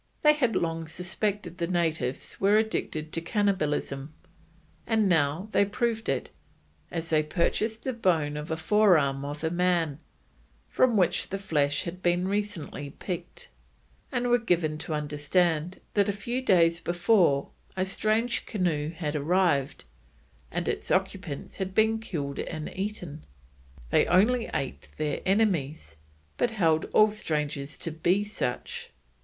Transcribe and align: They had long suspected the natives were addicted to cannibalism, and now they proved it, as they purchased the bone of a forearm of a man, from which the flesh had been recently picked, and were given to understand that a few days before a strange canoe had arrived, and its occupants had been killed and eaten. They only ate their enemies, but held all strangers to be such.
They 0.23 0.33
had 0.33 0.55
long 0.55 0.87
suspected 0.87 1.59
the 1.59 1.67
natives 1.67 2.41
were 2.41 2.57
addicted 2.57 3.13
to 3.13 3.21
cannibalism, 3.21 4.11
and 4.87 5.07
now 5.07 5.47
they 5.51 5.63
proved 5.63 6.09
it, 6.09 6.31
as 6.89 7.11
they 7.11 7.21
purchased 7.21 7.83
the 7.83 7.93
bone 7.93 8.35
of 8.35 8.49
a 8.49 8.57
forearm 8.57 9.23
of 9.23 9.43
a 9.43 9.51
man, 9.51 9.99
from 10.67 10.97
which 10.97 11.29
the 11.29 11.37
flesh 11.37 11.83
had 11.83 12.01
been 12.01 12.27
recently 12.27 12.89
picked, 12.97 13.51
and 14.11 14.29
were 14.29 14.39
given 14.39 14.79
to 14.79 14.95
understand 14.95 15.79
that 15.93 16.09
a 16.09 16.13
few 16.13 16.41
days 16.41 16.79
before 16.79 17.51
a 17.77 17.85
strange 17.85 18.47
canoe 18.47 18.89
had 18.89 19.15
arrived, 19.15 19.85
and 20.49 20.67
its 20.67 20.89
occupants 20.89 21.57
had 21.57 21.75
been 21.75 21.99
killed 21.99 22.39
and 22.39 22.73
eaten. 22.75 23.23
They 23.91 24.07
only 24.07 24.49
ate 24.51 24.89
their 24.97 25.21
enemies, 25.27 25.97
but 26.37 26.49
held 26.49 26.85
all 26.85 27.11
strangers 27.11 27.77
to 27.77 27.91
be 27.91 28.23
such. 28.23 28.89